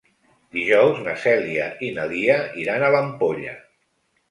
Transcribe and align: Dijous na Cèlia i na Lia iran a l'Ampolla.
Dijous 0.55 1.01
na 1.07 1.13
Cèlia 1.25 1.67
i 1.89 1.91
na 1.99 2.07
Lia 2.15 2.39
iran 2.65 2.89
a 2.89 2.93
l'Ampolla. 2.99 3.57